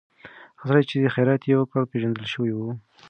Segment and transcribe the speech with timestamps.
[0.59, 2.59] هغه سړی چې خیرات یې وکړ، پېژندل شوی و.